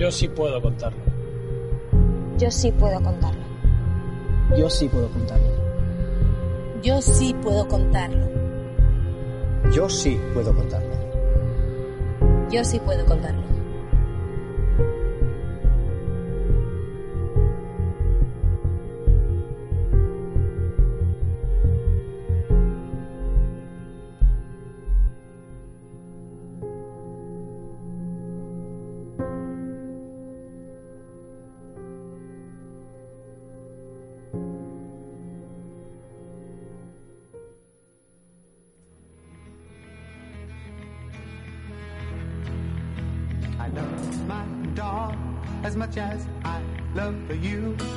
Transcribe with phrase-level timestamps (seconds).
[0.00, 0.98] Yo sí puedo contarlo.
[2.38, 3.42] Yo sí puedo contarlo.
[4.56, 5.50] Yo sí puedo contarlo.
[6.82, 8.26] Yo sí puedo contarlo.
[9.74, 10.96] Yo sí puedo contarlo.
[12.50, 13.42] Yo sí puedo contarlo.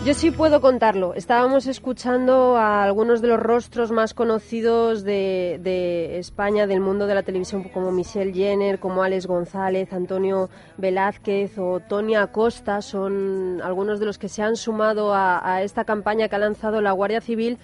[0.06, 1.14] Yo sí puedo contarlo.
[1.16, 7.24] Estábamos escuchando a algunos de los rostros más conocidos de, España, del mundo de la
[7.24, 12.82] televisión, como Michelle Jenner, como Alex González, Antonio Velázquez o Tony Acosta.
[12.82, 16.82] Son algunos de los que se han sumado a, a esta campaña que ha lanzado
[16.82, 17.58] la Guardia Civil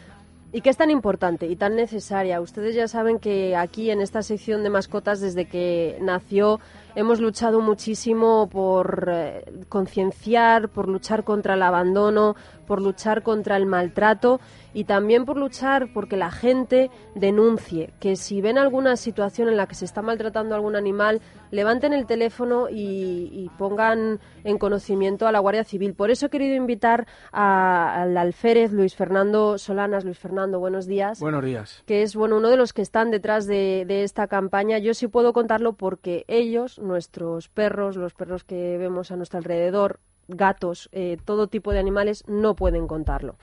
[0.52, 2.42] y que es tan importante y tan necesaria.
[2.42, 6.60] Ustedes ya saben que aquí en esta sección de mascotas, desde que nació,
[6.96, 12.36] hemos luchado muchísimo por eh, concienciar, por luchar contra el abandono,
[12.70, 14.40] por luchar contra el maltrato
[14.74, 19.68] y también por luchar porque la gente denuncie, que si ven alguna situación en la
[19.68, 25.32] que se está maltratando a algún animal, levanten el teléfono y, pongan en conocimiento a
[25.32, 25.94] la Guardia Civil.
[25.94, 30.06] Por eso he querido invitar al alférez Luis Fernando Solanas.
[30.06, 31.20] Luis Fernando, buenos días.
[31.20, 31.84] Buenos días.
[31.86, 34.78] Que es bueno uno de los que están detrás de, de esta campaña.
[34.78, 40.00] Yo sí puedo contarlo porque ellos, nuestros perros, los perros que vemos a nuestro alrededor,
[40.28, 43.36] gatos, eh, todo tipo de animales, no pueden contarlo.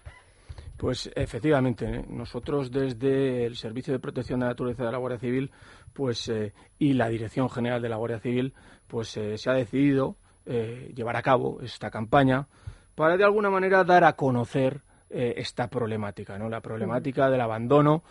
[0.76, 2.04] Pues efectivamente, ¿eh?
[2.08, 5.50] nosotros desde el Servicio de Protección de la Naturaleza de la Guardia Civil
[5.92, 8.52] pues, eh, y la Dirección General de la Guardia Civil
[8.86, 12.46] pues se ha decidido llevar a cabo esta campaña
[12.94, 16.48] para de alguna manera dar a conocer esta problemática, ¿no?
[16.48, 18.04] la problemática del abandono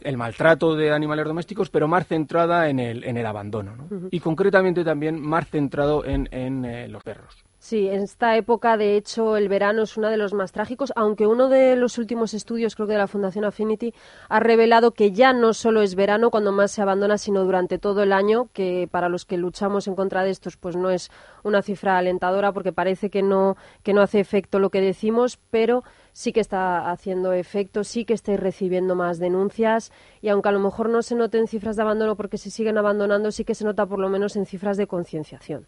[0.00, 3.76] el maltrato de animales domésticos, pero más centrada en el, en el abandono.
[3.76, 4.08] ¿no?
[4.10, 7.44] Y concretamente también más centrado en, en los perros.
[7.64, 11.26] Sí, en esta época, de hecho, el verano es uno de los más trágicos, aunque
[11.26, 13.94] uno de los últimos estudios, creo que de la Fundación Affinity,
[14.28, 18.02] ha revelado que ya no solo es verano cuando más se abandona, sino durante todo
[18.02, 21.10] el año, que para los que luchamos en contra de estos, pues no es
[21.42, 25.84] una cifra alentadora porque parece que no, que no hace efecto lo que decimos, pero
[26.12, 30.60] sí que está haciendo efecto, sí que estáis recibiendo más denuncias y aunque a lo
[30.60, 33.86] mejor no se noten cifras de abandono porque se siguen abandonando, sí que se nota
[33.86, 35.66] por lo menos en cifras de concienciación.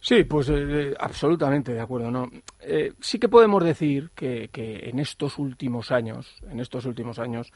[0.00, 2.10] Sí, pues eh, eh, absolutamente de acuerdo.
[2.10, 2.28] ¿no?
[2.60, 7.52] Eh, sí que podemos decir que, que, en estos últimos años, en estos últimos años,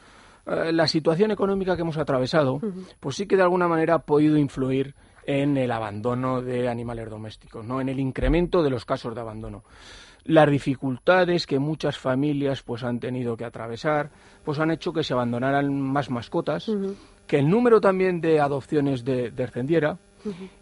[0.46, 2.60] la situación económica que hemos atravesado,
[3.00, 4.94] pues sí que de alguna manera ha podido influir
[5.24, 7.80] en el abandono de animales domésticos, ¿no?
[7.80, 9.64] En el incremento de los casos de abandono.
[10.24, 14.10] Las dificultades que muchas familias pues han tenido que atravesar,
[14.44, 16.70] pues han hecho que se abandonaran más mascotas,
[17.26, 19.98] que el número también de adopciones descendiera,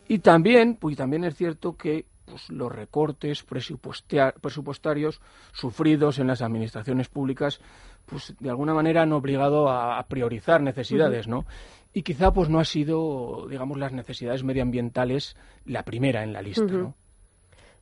[0.08, 5.20] y también, pues también es cierto que pues, los recortes presupuestarios
[5.52, 7.60] sufridos en las administraciones públicas,
[8.06, 11.44] pues de alguna manera han obligado a, priorizar necesidades, ¿no?
[11.92, 15.36] Y quizá pues no ha sido, digamos, las necesidades medioambientales
[15.66, 16.94] la primera en la lista, ¿no?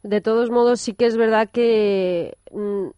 [0.02, 2.88] De todos modos, sí que es verdad que mm,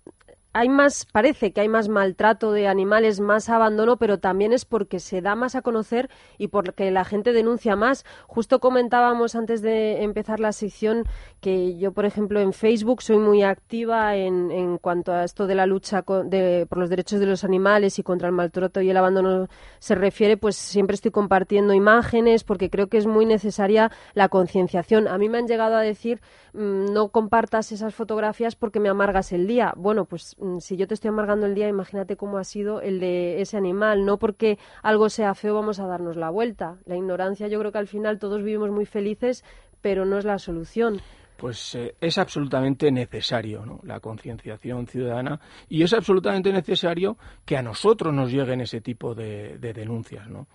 [0.53, 5.01] hay más, parece que hay más maltrato de animales, más abandono, pero también es porque
[5.01, 8.05] se da más a conocer y porque la gente denuncia más.
[8.27, 11.05] Justo comentábamos antes de empezar la sección
[11.41, 15.55] que yo, por ejemplo, en Facebook soy muy activa en, en cuanto a esto de
[15.55, 19.49] la lucha por los derechos de los animales y contra el maltrato y el abandono
[19.79, 25.09] se refiere, pues siempre estoy compartiendo imágenes porque creo que es muy necesaria la concienciación.
[25.09, 26.21] A mí me han llegado a decir,
[26.53, 29.73] mm, no compartas esas fotografías porque me amargas el día.
[29.77, 33.41] Bueno, pues si yo te estoy amargando el día, imagínate cómo ha sido el de
[33.41, 34.05] ese animal.
[34.05, 36.79] No porque algo sea feo vamos a darnos la vuelta.
[36.85, 39.45] La ignorancia, yo creo que al final todos vivimos muy felices,
[39.81, 41.01] pero no es la solución
[41.43, 43.81] pues eh, es absolutamente necesario ¿no?
[43.83, 49.59] la concienciación ciudadana y es absolutamente necesario que a nosotros nos lleguen ese tipo de,
[49.59, 50.29] denuncias.
[50.29, 50.47] ¿no?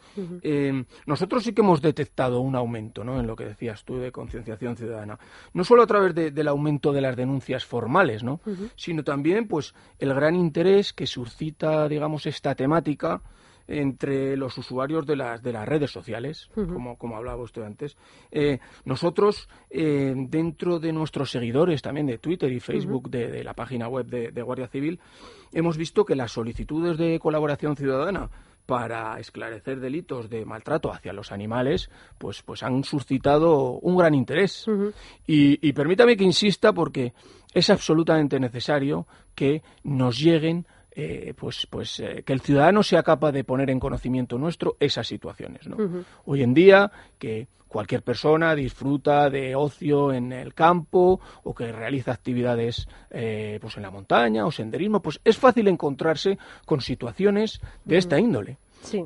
[0.42, 3.20] Eh, nosotros sí que hemos detectado un aumento ¿no?
[3.20, 5.20] en lo que decías tú de concienciación ciudadana,
[5.54, 8.40] no solo a través del aumento de las denuncias formales, ¿no?
[8.78, 13.22] sino también pues el gran interés que suscita digamos esta temática
[13.68, 17.98] entre los usuarios de las, de las redes sociales, como, como hablaba usted antes.
[18.32, 23.88] Eh, nosotros, eh, dentro de nuestros seguidores también de Twitter y Facebook, de, la página
[23.88, 25.00] web de, Guardia Civil,
[25.52, 28.30] hemos visto que las solicitudes de colaboración ciudadana
[28.66, 34.66] para esclarecer delitos de maltrato hacia los animales, pues, pues han suscitado un gran interés.
[35.26, 37.14] y, y permítame que insista porque
[37.54, 40.66] es absolutamente necesario que nos lleguen
[41.00, 45.06] eh, pues, pues eh, que el ciudadano sea capaz de poner en conocimiento nuestro esas
[45.06, 45.68] situaciones.
[45.68, 45.78] ¿no?
[46.26, 52.14] Hoy en día, que cualquier persona disfruta de ocio en el campo o que realiza
[52.14, 57.98] actividades eh, pues en la montaña o senderismo, pues es fácil encontrarse con situaciones de
[58.00, 58.58] esta índole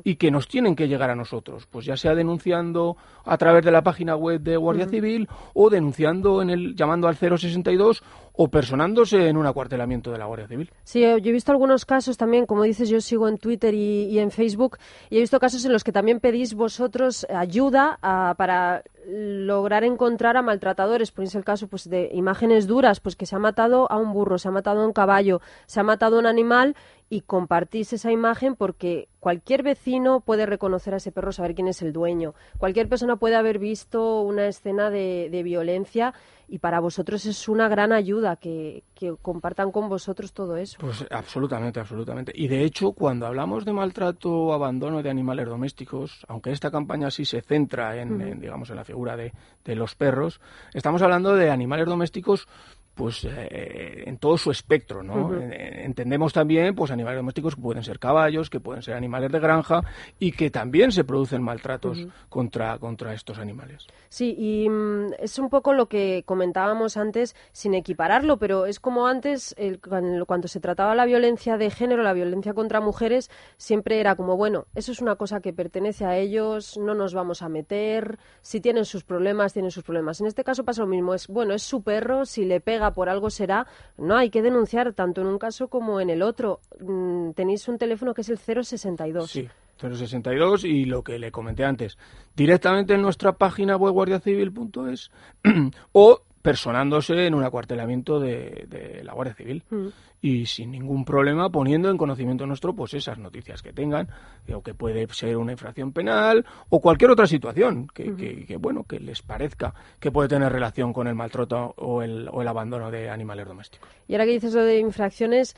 [0.04, 3.70] y que nos tienen que llegar a nosotros, pues ya sea denunciando a través de
[3.70, 8.02] la página web de Guardia Civil o denunciando en el llamando al 062
[8.34, 10.70] o personándose en un acuartelamiento de la Guardia Civil.
[10.84, 14.30] Sí, yo he visto algunos casos también, como dices, yo sigo en Twitter y, en
[14.30, 14.78] Facebook
[15.10, 17.98] y he visto casos en los que también pedís vosotros ayuda
[18.36, 21.10] para lograr encontrar a maltratadores.
[21.10, 24.38] Ponéis el caso pues de imágenes duras, pues que se ha matado a un burro,
[24.38, 26.76] se ha matado a un caballo, se ha matado a un animal
[27.12, 31.82] y compartís esa imagen porque cualquier vecino puede reconocer a ese perro, saber quién es
[31.82, 32.32] el dueño.
[32.56, 36.14] Cualquier persona puede haber visto una escena de, violencia
[36.48, 38.84] y para vosotros es una gran ayuda que,
[39.20, 40.78] compartan con vosotros todo eso.
[40.80, 42.32] Pues absolutamente, absolutamente.
[42.34, 47.10] Y de hecho, cuando hablamos de maltrato o abandono de animales domésticos, aunque esta campaña
[47.10, 49.34] sí se centra en, digamos, en la figura de,
[49.66, 50.40] de los perros,
[50.72, 52.48] estamos hablando de animales domésticos
[52.94, 55.32] pues eh, en todo su espectro, ¿no?
[55.34, 59.82] Entendemos también pues animales domésticos que pueden ser caballos, que pueden ser animales de granja
[60.18, 63.86] y que también se producen maltratos contra, contra estos animales.
[64.08, 69.06] Sí, y mm, es un poco lo que comentábamos antes, sin equipararlo, pero es como
[69.06, 69.80] antes, el,
[70.26, 74.66] cuando se trataba la violencia de género, la violencia contra mujeres, siempre era como, bueno,
[74.74, 78.84] eso es una cosa que pertenece a ellos, no nos vamos a meter, si tienen
[78.84, 80.20] sus problemas, tienen sus problemas.
[80.20, 83.08] En este caso pasa lo mismo, es, bueno, es su perro, si le pega por
[83.08, 83.66] algo será.
[83.96, 86.60] No, hay que denunciar tanto en un caso como en el otro.
[86.80, 89.30] Mm, tenéis un teléfono que es el 062.
[89.30, 89.48] Sí.
[89.78, 91.98] 062 y lo que le comenté antes,
[92.36, 95.10] directamente en nuestra página web guardiacivil.es
[95.92, 99.86] o personándose en un acuartelamiento de, la Guardia Civil mm.
[100.20, 104.08] y sin ningún problema poniendo en conocimiento nuestro pues esas noticias que tengan
[104.52, 109.22] o que puede ser una infracción penal o cualquier otra situación que, bueno que les
[109.22, 113.46] parezca que puede tener relación con el maltrato o el, o el abandono de animales
[113.46, 113.88] domésticos.
[114.08, 115.56] Y ahora que dices lo de infracciones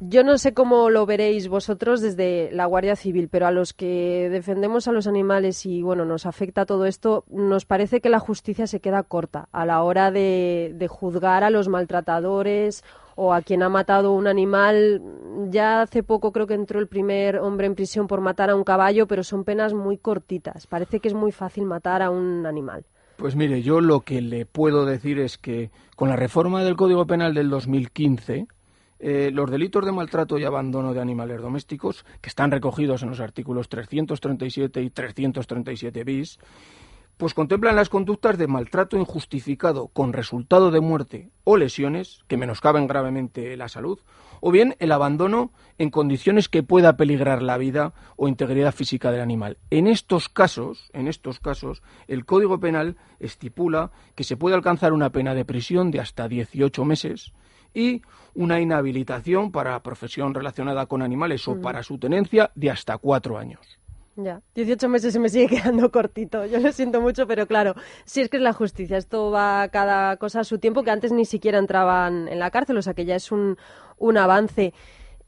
[0.00, 4.28] yo no sé cómo lo veréis vosotros desde la Guardia Civil, pero a los que
[4.30, 8.66] defendemos a los animales y bueno, nos afecta todo esto, nos parece que la justicia
[8.66, 12.84] se queda corta a la hora de, juzgar a los maltratadores
[13.14, 15.00] o a quien ha matado un animal.
[15.48, 18.64] Ya hace poco creo que entró el primer hombre en prisión por matar a un
[18.64, 20.66] caballo, pero son penas muy cortitas.
[20.66, 22.84] Parece que es muy fácil matar a un animal.
[23.16, 27.06] Pues mire, yo lo que le puedo decir es que con la reforma del Código
[27.06, 28.46] Penal del 2015,
[28.98, 33.20] eh, los delitos de maltrato y abandono de animales domésticos, que están recogidos en los
[33.20, 36.38] artículos 337 y 337 bis,
[37.16, 42.86] pues contemplan las conductas de maltrato injustificado con resultado de muerte o lesiones que menoscaben
[42.86, 43.98] gravemente la salud,
[44.40, 49.22] o bien el abandono en condiciones que pueda peligrar la vida o integridad física del
[49.22, 49.56] animal.
[49.70, 55.10] En estos casos, en estos casos, el Código Penal estipula que se puede alcanzar una
[55.10, 57.32] pena de prisión de hasta 18 meses
[57.76, 58.00] y
[58.34, 63.78] una inhabilitación para profesión relacionada con animales o para su tenencia de hasta cuatro años.
[64.16, 66.46] Ya, 18 meses se me sigue quedando cortito.
[66.46, 67.74] Yo lo siento mucho, pero claro,
[68.06, 71.12] si es que es la justicia, esto va cada cosa a su tiempo, que antes
[71.12, 73.58] ni siquiera entraban en la cárcel, o sea que ya es un,
[73.98, 74.72] un avance.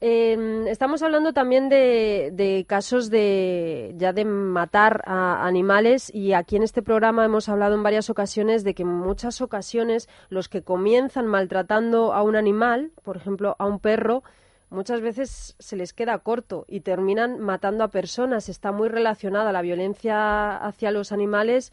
[0.00, 6.62] Em, estamos hablando también de, casos de ya de matar a animales y aquí en
[6.62, 11.26] este programa hemos hablado en varias ocasiones de que en muchas ocasiones los que comienzan
[11.26, 14.22] maltratando a un animal, por ejemplo a un perro,
[14.70, 18.48] muchas veces se les queda corto y terminan matando a personas.
[18.48, 21.72] Está muy relacionada la violencia hacia los animales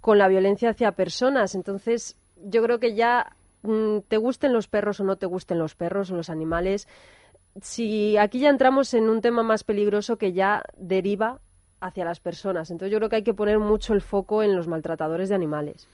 [0.00, 1.56] con la violencia hacia personas.
[1.56, 5.74] Entonces yo creo que ya mm, te gusten los perros o no te gusten los
[5.74, 6.86] perros o los animales,
[7.62, 11.40] si aquí ya entramos en un tema más peligroso que ya deriva
[11.80, 12.70] hacia las personas.
[12.70, 15.88] Entonces yo creo que hay que poner mucho el foco en los maltratadores de animales.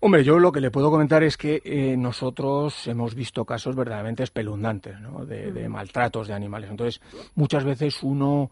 [0.00, 4.22] Hombre, yo lo que le puedo comentar es que eh, nosotros hemos visto casos verdaderamente
[4.22, 5.26] espeluznantes ¿no?
[5.26, 6.70] de, maltratos de animales.
[6.70, 7.00] Entonces,
[7.34, 8.48] muchas veces uno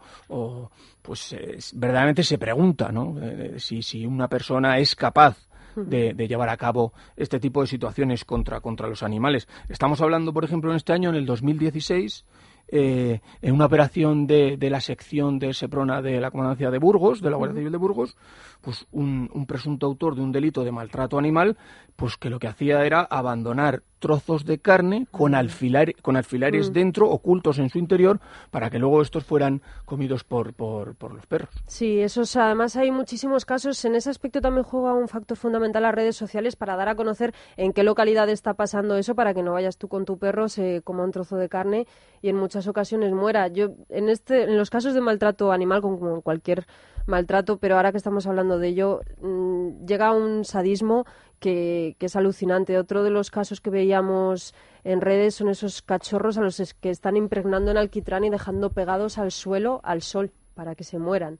[1.01, 1.35] pues
[1.73, 3.15] verdaderamente se pregunta ¿no?
[3.57, 5.37] si, si una persona es capaz
[5.77, 9.47] de, de, llevar a cabo este tipo de situaciones contra, contra los animales.
[9.69, 12.25] Estamos hablando, por ejemplo, en este año, en el 2016,
[12.69, 17.21] eh, en una operación de, de, la sección de Seprona de la Comandancia de Burgos,
[17.21, 18.17] de la Guardia Civil de Burgos,
[18.61, 21.57] pues un, presunto autor de un delito de maltrato animal,
[21.95, 26.73] pues que lo que hacía era abandonar trozos de carne con, alfilar, con alfilares Mm.
[26.73, 28.19] dentro, ocultos en su interior,
[28.51, 31.49] para que luego estos fueran comidos por, por, por los perros.
[31.65, 33.83] Sí, esos además hay muchísimos casos.
[33.85, 37.33] En ese aspecto también juega un factor fundamental las redes sociales para dar a conocer
[37.55, 40.81] en qué localidad está pasando eso para que no vayas tú con tu perro, se
[40.83, 41.87] coma un trozo de carne
[42.21, 43.47] y en muchas ocasiones muera.
[43.47, 46.65] Yo en este, en los casos de maltrato animal, como en cualquier
[47.05, 51.05] maltrato, pero ahora que estamos hablando de ello, mm, llega un sadismo
[51.39, 52.77] que, que es alucinante.
[52.77, 54.53] Otro de los casos que veíamos
[54.83, 59.17] en redes son esos cachorros a los que están impregnando en alquitrán y dejando pegados
[59.17, 61.39] al suelo, al sol, para que se mueran.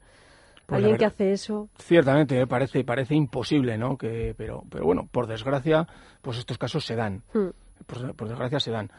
[0.66, 1.70] Pues Alguien que hace eso.
[1.78, 3.96] Ciertamente, eh, parece, parece imposible, ¿no?
[3.96, 5.88] Que, pero, pero bueno, por desgracia,
[6.20, 7.22] pues estos casos se dan.
[7.32, 7.48] Hmm.
[7.86, 8.90] Por, por desgracia se dan.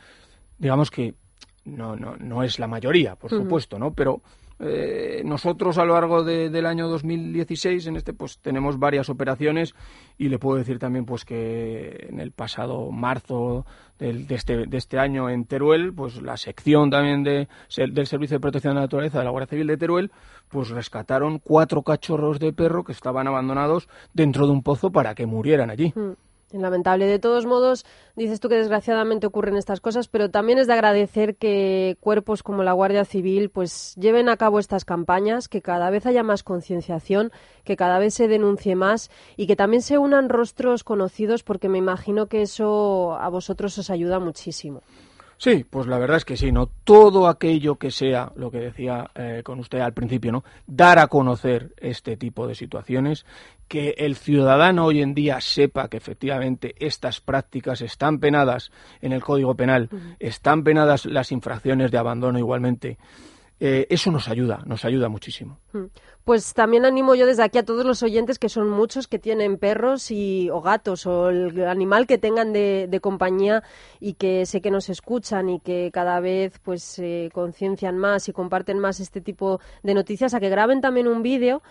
[0.58, 1.14] Digamos que
[1.66, 3.44] no, no, no es la mayoría, por Ujú.
[3.44, 3.94] supuesto, ¿no?
[3.94, 4.22] Pero
[4.60, 9.74] eh, nosotros a lo largo de- del año 2016, en este, pues tenemos varias operaciones
[10.18, 13.66] y le puedo decir también, pues que en el pasado marzo
[13.98, 17.48] del- de, este, de este año en Teruel, pues la sección también de,
[17.78, 20.12] del Servicio de Protección de la Naturaleza de la Guardia Civil de Teruel,
[20.50, 25.26] pues rescataron cuatro cachorros de perro que estaban abandonados dentro de un pozo para que
[25.26, 25.94] murieran allí.
[25.96, 26.12] Mm,
[26.52, 27.06] Lamentable.
[27.06, 31.36] De todos modos, dices tú que desgraciadamente ocurren estas cosas, pero también es de agradecer
[31.36, 36.08] que cuerpos como la Guardia Civil pues lleven a cabo estas campañas, que cada vez
[36.08, 37.32] haya más concienciación,
[37.64, 41.78] que cada vez se denuncie más y que también se unan rostros conocidos, porque me
[41.78, 44.82] imagino que eso a vosotros os ayuda muchísimo.
[45.40, 46.68] Sí, pues la verdad es que sí, ¿no?
[46.84, 50.44] Todo aquello que sea, lo que decía eh, con usted al principio, ¿no?
[50.68, 53.26] Dar a conocer este tipo de situaciones,
[53.70, 58.70] que el ciudadano hoy en día sepa que efectivamente estas prácticas están penadas
[59.02, 62.98] en el Código Penal, están penadas las infracciones de abandono igualmente.
[63.62, 65.60] Eh, eso nos ayuda, nos ayuda muchísimo.
[66.26, 69.58] Pues también animo yo desde aquí a todos los oyentes, que son muchos que tienen
[69.58, 73.64] perros y, o gatos o el animal que tengan de, de compañía
[74.00, 78.34] y que sé que nos escuchan y que cada vez pues se conciencian más y
[78.34, 81.62] comparten más este tipo de noticias, a que graben también un vídeo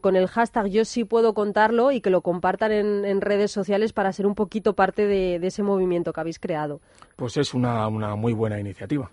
[0.00, 3.92] con el hashtag yo sí puedo contarlo y que lo compartan en, en redes sociales
[3.92, 6.80] para ser un poquito parte de, de ese movimiento que habéis creado.
[7.14, 9.08] Pues es una, una muy buena iniciativa.